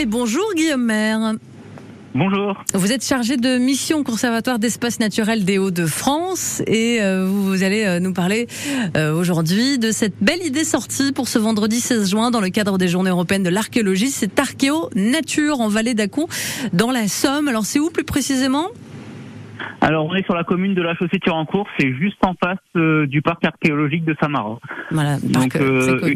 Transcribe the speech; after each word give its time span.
Et 0.00 0.06
bonjour 0.06 0.44
Guillaume 0.54 0.84
Maire. 0.84 1.32
Bonjour. 2.14 2.62
Vous 2.72 2.92
êtes 2.92 3.04
chargé 3.04 3.36
de 3.36 3.58
mission 3.58 4.04
Conservatoire 4.04 4.60
d'espace 4.60 5.00
naturel 5.00 5.44
des 5.44 5.58
Hauts-de-France 5.58 6.62
et 6.68 7.02
euh, 7.02 7.26
vous 7.28 7.64
allez 7.64 7.84
euh, 7.84 7.98
nous 7.98 8.12
parler 8.12 8.46
euh, 8.96 9.12
aujourd'hui 9.12 9.76
de 9.80 9.90
cette 9.90 10.14
belle 10.22 10.46
idée 10.46 10.62
sortie 10.62 11.12
pour 11.12 11.26
ce 11.26 11.40
vendredi 11.40 11.80
16 11.80 12.10
juin 12.12 12.30
dans 12.30 12.40
le 12.40 12.50
cadre 12.50 12.78
des 12.78 12.86
Journées 12.86 13.10
européennes 13.10 13.42
de 13.42 13.50
l'archéologie. 13.50 14.06
C'est 14.06 14.38
Archéo 14.38 14.88
Nature 14.94 15.60
en 15.60 15.66
Vallée 15.66 15.94
d'Acon 15.94 16.28
dans 16.72 16.92
la 16.92 17.08
Somme. 17.08 17.48
Alors 17.48 17.64
c'est 17.64 17.80
où 17.80 17.90
plus 17.90 18.04
précisément? 18.04 18.68
Alors 19.80 20.06
on 20.06 20.14
est 20.14 20.24
sur 20.24 20.34
la 20.36 20.44
commune 20.44 20.74
de 20.74 20.82
la 20.82 20.94
chaussée 20.94 21.18
Turancourt, 21.18 21.66
c'est 21.76 21.92
juste 21.94 22.24
en 22.24 22.34
face 22.34 23.08
du 23.08 23.20
parc 23.20 23.44
archéologique 23.44 24.04
de 24.04 24.14
Samara. 24.20 24.60
Voilà, 24.92 25.18
donc 25.24 25.56
euh, 25.56 26.14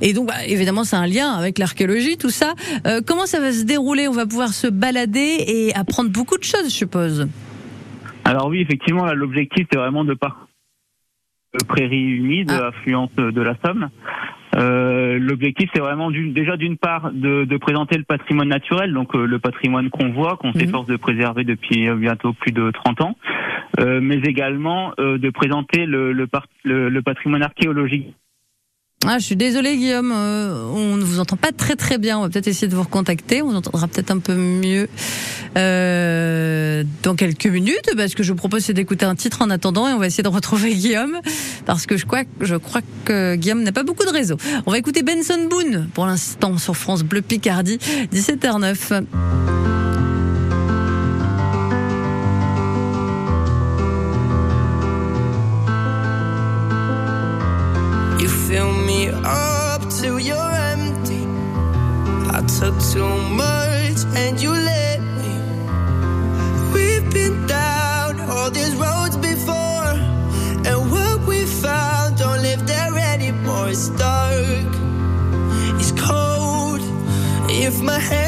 et 0.00 0.12
donc, 0.12 0.28
bah, 0.28 0.46
évidemment, 0.46 0.84
c'est 0.84 0.96
un 0.96 1.06
lien 1.06 1.30
avec 1.30 1.58
l'archéologie, 1.58 2.16
tout 2.16 2.30
ça. 2.30 2.54
Euh, 2.86 3.00
comment 3.06 3.26
ça 3.26 3.40
va 3.40 3.52
se 3.52 3.64
dérouler? 3.64 4.08
On 4.08 4.12
va 4.12 4.26
pouvoir 4.26 4.48
se 4.48 4.66
balader 4.66 5.44
et 5.46 5.74
apprendre 5.74 6.10
beaucoup 6.10 6.38
de 6.38 6.44
choses, 6.44 6.64
je 6.64 6.74
suppose. 6.74 7.28
Alors 8.24 8.48
oui, 8.48 8.60
effectivement, 8.60 9.12
l'objectif, 9.12 9.66
c'est 9.70 9.78
vraiment 9.78 10.04
de 10.04 10.14
parcourir 10.14 10.46
prairie 11.68 12.02
humide, 12.02 12.52
ah. 12.52 12.66
affluente 12.66 13.16
de 13.16 13.40
la 13.40 13.54
Somme. 13.64 13.88
Euh, 14.56 15.18
l'objectif, 15.18 15.70
c'est 15.74 15.80
vraiment 15.80 16.10
déjà 16.10 16.58
d'une 16.58 16.76
part 16.76 17.10
de, 17.12 17.56
présenter 17.56 17.96
le 17.96 18.04
patrimoine 18.04 18.48
naturel, 18.48 18.92
donc 18.92 19.14
euh, 19.14 19.26
le 19.26 19.38
patrimoine 19.38 19.88
qu'on 19.88 20.10
voit, 20.10 20.36
qu'on 20.36 20.48
mhm. 20.48 20.60
s'efforce 20.60 20.86
de 20.86 20.96
préserver 20.96 21.44
depuis 21.44 21.88
bientôt 21.94 22.34
plus 22.34 22.52
de 22.52 22.70
30 22.70 23.00
ans, 23.00 23.16
mais 23.78 24.16
également 24.18 24.92
de 24.98 25.30
présenter 25.30 25.86
le 25.86 27.00
patrimoine 27.00 27.42
archéologique 27.42 28.14
ah, 29.08 29.18
je 29.18 29.24
suis 29.24 29.36
désolée 29.36 29.76
Guillaume, 29.76 30.12
euh, 30.12 30.68
on 30.74 30.96
ne 30.96 31.04
vous 31.04 31.20
entend 31.20 31.36
pas 31.36 31.52
très 31.52 31.76
très 31.76 31.98
bien. 31.98 32.18
On 32.18 32.22
va 32.22 32.28
peut-être 32.28 32.48
essayer 32.48 32.66
de 32.66 32.74
vous 32.74 32.82
recontacter. 32.82 33.40
On 33.42 33.54
entendra 33.54 33.86
peut-être 33.86 34.10
un 34.10 34.18
peu 34.18 34.34
mieux 34.34 34.88
euh, 35.56 36.82
dans 37.02 37.14
quelques 37.14 37.46
minutes. 37.46 37.90
Bah, 37.96 38.08
ce 38.08 38.16
que 38.16 38.22
je 38.22 38.32
vous 38.32 38.38
propose, 38.38 38.64
c'est 38.64 38.74
d'écouter 38.74 39.04
un 39.04 39.14
titre 39.14 39.42
en 39.42 39.50
attendant 39.50 39.88
et 39.88 39.92
on 39.92 39.98
va 39.98 40.06
essayer 40.08 40.24
de 40.24 40.28
retrouver 40.28 40.74
Guillaume 40.74 41.20
parce 41.66 41.86
que 41.86 41.96
je 41.96 42.04
crois, 42.04 42.22
je 42.40 42.56
crois 42.56 42.80
que 43.04 43.36
Guillaume 43.36 43.62
n'a 43.62 43.72
pas 43.72 43.84
beaucoup 43.84 44.04
de 44.04 44.10
réseau. 44.10 44.36
On 44.66 44.72
va 44.72 44.78
écouter 44.78 45.02
Benson 45.02 45.46
Boone 45.48 45.88
pour 45.94 46.06
l'instant 46.06 46.58
sur 46.58 46.76
France 46.76 47.02
Bleu 47.02 47.22
Picardie, 47.22 47.78
17h09. 48.12 49.55
Took 62.60 62.80
too 62.80 63.18
much 63.42 63.98
and 64.14 64.40
you 64.40 64.50
let 64.50 64.98
me. 65.00 65.32
We've 66.72 67.12
been 67.12 67.46
down 67.46 68.20
all 68.20 68.50
these 68.50 68.74
roads 68.74 69.16
before, 69.16 69.92
and 70.68 70.90
what 70.90 71.26
we 71.28 71.44
found 71.44 72.16
don't 72.16 72.40
live 72.40 72.66
there 72.66 72.96
anymore. 73.14 73.68
It's 73.68 73.88
dark, 73.90 74.72
it's 75.80 75.92
cold. 75.92 76.80
If 77.50 77.82
my 77.82 77.98
hand 77.98 78.25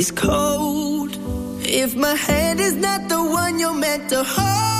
it's 0.00 0.10
cold. 0.10 1.10
If 1.62 1.94
my 1.94 2.14
hand 2.14 2.58
is 2.58 2.74
not 2.74 3.10
the 3.10 3.22
one 3.22 3.58
you're 3.58 3.74
meant 3.74 4.08
to 4.08 4.24
hold. 4.24 4.79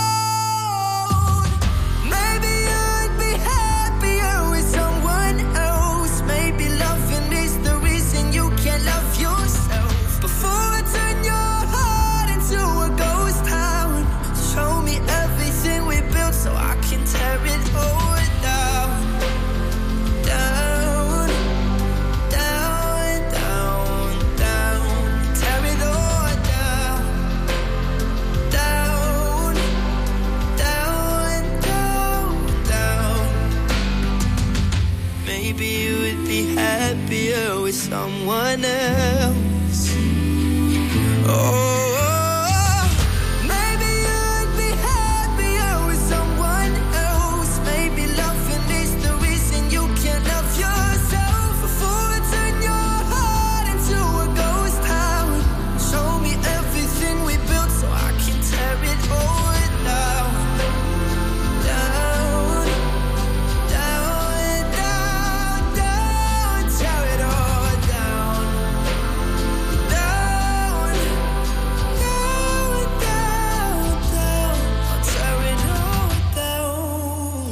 happier 36.47 37.61
with 37.61 37.75
someone 37.75 38.65
else. 38.65 39.95
Oh. 41.27 41.70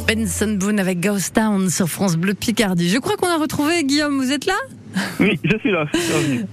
Benson 0.08 0.56
Boone 0.58 0.80
avec 0.80 1.00
Ghost 1.00 1.34
Town 1.34 1.68
sur 1.68 1.86
France 1.86 2.16
Bleu 2.16 2.32
Picardie. 2.32 2.88
Je 2.88 2.96
crois 2.96 3.18
qu'on 3.18 3.28
a 3.28 3.36
retrouvé 3.36 3.84
Guillaume, 3.84 4.16
vous 4.16 4.32
êtes 4.32 4.46
là 4.46 4.54
oui, 5.20 5.38
je 5.44 5.56
suis 5.58 5.70
là. 5.70 5.84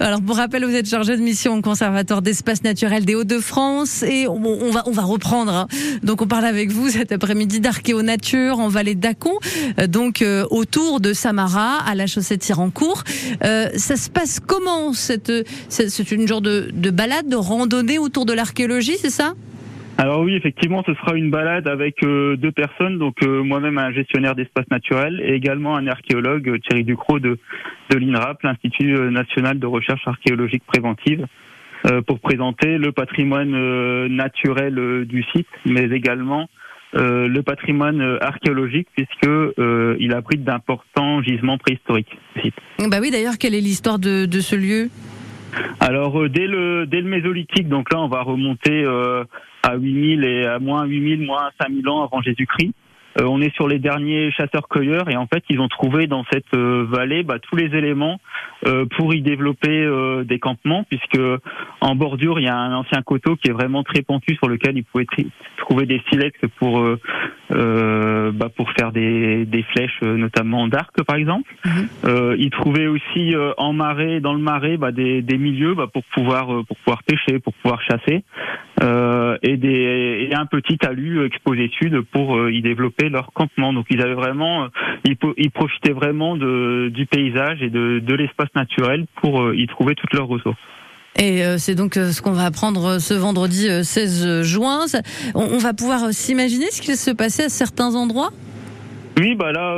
Alors 0.02 0.22
pour 0.22 0.36
rappel, 0.36 0.66
vous 0.66 0.76
êtes 0.76 0.90
chargé 0.90 1.16
de 1.16 1.22
mission 1.22 1.58
au 1.58 1.62
Conservatoire 1.62 2.22
d'espace 2.22 2.64
naturel 2.64 3.06
des 3.06 3.16
Hauts-de-France 3.16 4.04
et 4.04 4.28
on, 4.28 4.72
va 4.72 4.84
on 4.86 4.92
va 4.92 5.04
reprendre. 5.04 5.54
Hein. 5.54 5.68
Donc 6.04 6.22
on 6.22 6.28
parle 6.28 6.44
avec 6.44 6.70
vous 6.70 6.90
cet 6.90 7.14
après-midi 7.14 7.62
d'archéonature 7.62 8.60
en 8.60 8.68
vallée 8.68 8.94
d'Acon, 8.94 9.40
euh, 9.80 9.88
donc 9.88 10.22
euh, 10.22 10.46
autour 10.52 11.00
de 11.00 11.14
Samara 11.14 11.78
à 11.88 11.96
la 11.96 12.08
chaussée 12.08 12.38
Tirancourt. 12.38 13.06
Euh, 13.46 13.70
ça 13.78 13.96
se 13.96 14.10
passe 14.10 14.42
comment 14.46 14.92
cette 14.94 15.32
c'est 15.70 16.12
une 16.12 16.28
genre 16.28 16.42
de, 16.42 16.70
de 16.74 16.90
balade, 16.90 17.30
de 17.30 17.38
randonnée 17.38 18.00
autour 18.00 18.26
de 18.26 18.34
l'archéologie, 18.34 18.98
c'est 19.00 19.10
ça? 19.10 19.34
Alors 19.98 20.22
oui, 20.22 20.36
effectivement, 20.36 20.84
ce 20.86 20.94
sera 20.96 21.16
une 21.16 21.32
balade 21.32 21.68
avec 21.68 22.04
euh, 22.04 22.36
deux 22.36 22.52
personnes, 22.52 22.98
donc 22.98 23.16
euh, 23.24 23.44
moi-même 23.44 23.78
un 23.78 23.92
gestionnaire 23.92 24.36
d'espace 24.36 24.70
naturel 24.70 25.22
et 25.26 25.34
également 25.34 25.78
un 25.78 25.88
archéologue, 25.88 26.50
euh, 26.50 26.60
Thierry 26.60 26.84
Ducrot 26.84 27.20
de, 27.20 27.38
de 27.92 27.98
l'INRAP, 27.98 28.44
l'Institut 28.44 28.92
national 29.10 29.58
de 29.58 29.66
recherche 29.66 30.06
archéologique 30.06 30.64
préventive, 30.66 31.26
pour 32.08 32.20
présenter 32.20 32.80
le 32.80 32.92
patrimoine 32.92 34.08
naturel 34.08 35.06
du 35.06 35.24
site, 35.36 35.48
mais 35.68 35.84
également 35.84 36.50
le 36.94 37.42
patrimoine 37.42 38.18
archéologique 38.22 38.88
puisque 38.96 39.30
il 40.00 40.14
abrite 40.14 40.44
d'importants 40.44 41.22
gisements 41.22 41.60
préhistoriques. 41.60 42.18
Bah 42.90 42.98
oui, 43.00 43.12
d'ailleurs, 43.12 43.38
quelle 43.40 43.54
est 43.54 43.62
l'histoire 43.62 44.00
de, 44.00 44.26
de 44.26 44.40
ce 44.40 44.56
lieu? 44.56 44.90
Alors 45.80 46.28
dès 46.28 46.48
le 46.48 46.88
dès 46.88 47.02
le 47.02 47.08
mésolithique, 47.08 47.70
donc 47.70 47.94
là 47.94 48.00
on 48.00 48.08
va 48.08 48.24
remonter 48.24 48.84
à 49.66 49.76
8000 49.76 50.24
et 50.24 50.46
à 50.46 50.60
moins 50.60 50.86
8000, 50.86 51.26
moins 51.26 51.50
5000 51.60 51.90
ans 51.90 52.04
avant 52.04 52.22
Jésus-Christ. 52.22 52.74
on 53.20 53.42
est 53.42 53.54
sur 53.56 53.68
les 53.68 53.80
derniers 53.80 54.32
chasseurs-cueilleurs 54.32 55.10
et 55.10 55.16
en 55.16 55.26
fait, 55.26 55.44
ils 55.50 55.60
ont 55.60 55.68
trouvé 55.68 56.06
dans 56.06 56.26
cette 56.32 56.54
vallée 56.54 57.24
bah, 57.24 57.40
tous 57.40 57.56
les 57.56 57.76
éléments 57.76 58.20
pour 58.98 59.14
y 59.14 59.22
développer 59.22 59.90
des 60.26 60.40
campements, 60.40 60.84
puisque 60.84 61.20
en 61.82 61.96
bordure, 61.96 62.40
il 62.40 62.46
y 62.46 62.50
a 62.50 62.58
un 62.58 62.74
ancien 62.76 63.02
coteau 63.04 63.36
qui 63.38 63.50
est 63.50 63.54
vraiment 63.54 63.84
très 63.84 64.02
pentu 64.02 64.36
sur 64.36 64.50
lequel 64.50 64.78
ils 64.78 64.84
pouvaient 64.84 65.08
trouver 65.58 65.86
des 65.86 66.02
silex 66.10 66.38
pour 66.58 66.84
bah, 67.50 68.50
pour 68.56 68.72
faire 68.72 68.92
des, 68.92 69.46
des 69.46 69.64
flèches, 69.64 70.02
notamment 70.02 70.68
d'arc 70.68 71.02
par 71.04 71.16
exemple. 71.16 71.50
Mhm. 71.64 72.36
ils 72.38 72.50
trouvaient 72.50 72.88
aussi 72.88 73.34
en 73.58 73.72
marais, 73.72 74.20
dans 74.20 74.34
le 74.34 74.42
marais, 74.42 74.78
bah, 74.78 74.92
des, 74.92 75.22
des 75.22 75.38
milieux 75.38 75.74
bah, 75.74 75.88
pour 75.92 76.04
pouvoir 76.14 76.48
pour 76.66 76.78
pouvoir 76.78 77.04
pêcher, 77.04 77.40
pour 77.40 77.54
pouvoir 77.54 77.82
chasser. 77.82 78.24
Euh, 78.84 79.38
et, 79.42 79.56
des, 79.56 80.28
et 80.30 80.36
un 80.36 80.46
petit 80.46 80.78
talus 80.78 81.26
exposé 81.26 81.72
sud 81.80 82.02
pour 82.12 82.36
euh, 82.36 82.52
y 82.52 82.62
développer 82.62 83.08
leur 83.08 83.32
campement. 83.32 83.72
Donc 83.72 83.86
ils 83.90 84.02
avaient 84.02 84.16
vraiment, 84.16 84.66
euh, 84.66 84.68
ils, 85.06 85.16
ils 85.38 85.52
profitaient 85.52 85.94
vraiment 85.94 86.36
de, 86.36 86.90
du 86.90 87.06
paysage 87.06 87.62
et 87.62 87.70
de, 87.70 88.00
de 88.00 88.14
l'espace 88.16 88.50
naturel 88.54 89.06
pour 89.22 89.54
y 89.54 89.66
trouver 89.68 89.96
toutes 89.96 90.14
leurs 90.14 90.28
ressources. 90.28 90.60
Et 91.18 91.44
c'est 91.58 91.76
donc 91.76 91.94
ce 91.94 92.22
qu'on 92.22 92.34
va 92.34 92.44
apprendre 92.44 93.00
ce 93.00 93.14
vendredi 93.14 93.70
16 93.70 94.42
juin. 94.42 94.82
On 95.34 95.58
va 95.60 95.74
pouvoir 95.74 96.12
s'imaginer 96.12 96.66
ce 96.72 96.82
qui 96.82 96.98
se 96.98 97.12
passait 97.12 97.46
à 97.46 97.50
certains 97.50 97.96
endroits? 97.96 98.32
Oui, 99.18 99.34
bah 99.36 99.54
là, 99.54 99.76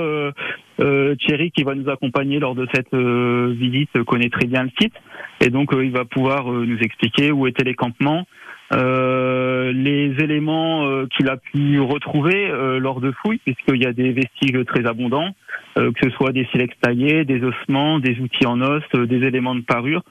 euh, 0.79 1.15
Thierry 1.19 1.51
qui 1.51 1.61
va 1.61 1.75
nous 1.75 1.91
accompagner 1.91 2.39
lors 2.39 2.55
de 2.55 2.67
cette 2.73 2.91
visite 2.91 4.03
connaît 4.07 4.31
très 4.31 4.47
bien 4.47 4.63
le 4.63 4.71
site 4.81 4.95
et 5.39 5.51
donc 5.51 5.69
il 5.79 5.91
va 5.91 6.05
pouvoir 6.05 6.47
nous 6.51 6.79
expliquer 6.79 7.31
où 7.31 7.45
étaient 7.45 7.63
les 7.63 7.75
campements, 7.75 8.25
euh, 8.73 9.71
les 9.71 10.13
éléments 10.21 10.85
euh, 10.85 11.05
qu'il 11.15 11.29
a 11.29 11.37
pu 11.37 11.79
retrouver 11.79 12.49
euh, 12.49 12.79
lors 12.79 12.99
de 12.99 13.11
fouilles, 13.11 13.39
puisqu'il 13.45 13.81
y 13.81 13.85
a 13.85 13.93
des 13.93 14.11
vestiges 14.11 14.65
très 14.65 14.85
abondants, 14.85 15.33
que 15.75 15.99
ce 16.01 16.09
soit 16.09 16.31
des 16.31 16.47
silex 16.51 16.73
taillés, 16.81 17.23
des 17.23 17.43
ossements, 17.43 17.99
des 17.99 18.17
outils 18.19 18.47
en 18.47 18.59
os, 18.61 18.81
des 18.95 19.17
éléments 19.17 19.53
de 19.53 19.61
parure, 19.61 20.01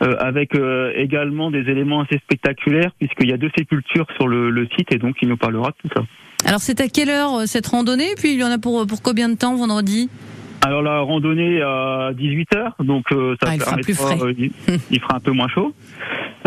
avec 0.00 0.50
également 0.94 1.50
des 1.50 1.70
éléments 1.70 2.02
assez 2.02 2.18
spectaculaires, 2.18 2.90
puisqu'il 2.98 3.30
y 3.30 3.32
a 3.32 3.38
deux 3.38 3.50
sépultures 3.56 4.06
sur 4.16 4.28
le, 4.28 4.50
le, 4.50 4.68
site, 4.76 4.92
et 4.92 4.98
donc 4.98 5.16
il 5.22 5.28
nous 5.28 5.38
parlera 5.38 5.70
de 5.70 5.88
tout 5.88 5.94
ça. 5.96 6.02
Alors 6.46 6.60
c'est 6.60 6.82
à 6.82 6.88
quelle 6.88 7.08
heure 7.08 7.46
cette 7.46 7.66
randonnée? 7.66 8.10
Puis 8.18 8.34
il 8.34 8.40
y 8.40 8.44
en 8.44 8.50
a 8.50 8.58
pour, 8.58 8.86
pour 8.86 9.00
combien 9.00 9.30
de 9.30 9.38
temps 9.38 9.56
vendredi? 9.56 10.10
Alors 10.60 10.82
la 10.82 11.00
randonnée 11.00 11.62
à 11.62 12.10
18h, 12.12 12.84
donc 12.84 13.06
ça 13.08 13.16
ah, 13.46 13.56
permettra, 13.56 14.16
il, 14.36 14.50
il, 14.90 15.00
fera 15.00 15.16
un 15.16 15.20
peu 15.20 15.30
moins 15.30 15.48
chaud. 15.48 15.72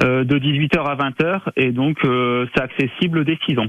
Euh, 0.02 0.24
de 0.24 0.40
18h 0.40 0.80
à 0.80 0.96
20h 0.96 1.42
et 1.58 1.72
donc 1.72 1.98
euh, 2.06 2.46
c'est 2.54 2.62
accessible 2.62 3.26
dès 3.26 3.38
6 3.46 3.60
ans. 3.60 3.68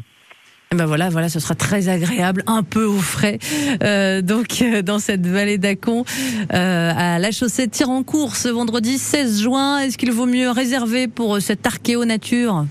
Ben 0.77 0.87
voilà, 0.87 1.09
voilà, 1.09 1.29
ce 1.29 1.41
sera 1.41 1.57
très 1.57 1.89
agréable, 1.89 2.45
un 2.47 2.63
peu 2.63 2.85
au 2.85 2.99
frais. 2.99 3.39
Euh, 3.83 4.23
donc 4.23 4.63
dans 4.85 5.01
cette 5.01 5.27
vallée 5.27 5.59
d'Acon, 5.59 6.05
à 6.51 7.19
la 7.19 7.31
chaussée 7.33 7.67
de 7.67 7.73
Tirancourt 7.73 8.37
ce 8.37 8.49
vendredi 8.49 8.99
16 8.99 9.43
juin, 9.43 9.79
est-ce 9.79 9.99
qu'il 9.99 10.13
vaut 10.13 10.27
mieux 10.27 10.51
réserver 10.51 11.09
pour 11.09 11.39
cette 11.39 11.67
archéo 11.67 12.05
nature? 12.05 12.67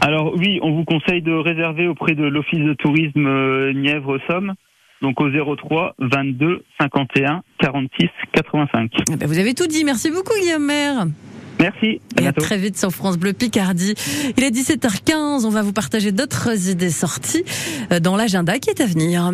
Alors 0.00 0.34
oui, 0.34 0.58
on 0.62 0.72
vous 0.72 0.84
conseille 0.84 1.20
de 1.20 1.32
réserver 1.32 1.86
auprès 1.86 2.14
de 2.14 2.24
l'office 2.24 2.60
de 2.60 2.72
tourisme 2.72 3.72
Nièvre-Somme. 3.72 4.54
Donc 5.02 5.20
au 5.20 5.28
03 5.28 5.96
22 5.98 6.64
51 6.80 7.42
46 7.58 8.08
85. 8.32 8.90
vous 9.26 9.38
avez 9.38 9.52
tout 9.52 9.66
dit. 9.66 9.84
Merci 9.84 10.10
beaucoup 10.10 10.32
Guillaume 10.40 10.64
Maire. 10.64 11.04
Merci. 11.60 12.00
À 12.16 12.22
Et 12.22 12.26
à 12.26 12.32
très 12.32 12.58
vite 12.58 12.78
sur 12.78 12.90
France 12.90 13.16
Bleu 13.16 13.32
Picardie. 13.32 13.94
Il 14.36 14.44
est 14.44 14.50
17h15. 14.50 15.44
On 15.44 15.50
va 15.50 15.62
vous 15.62 15.72
partager 15.72 16.12
d'autres 16.12 16.68
idées 16.68 16.90
sorties 16.90 17.44
euh, 17.92 18.00
dans 18.00 18.16
l'agenda 18.16 18.58
qui 18.58 18.70
est 18.70 18.80
à 18.80 18.86
venir. 18.86 19.32